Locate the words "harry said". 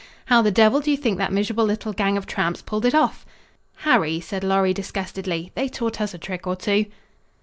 3.85-4.43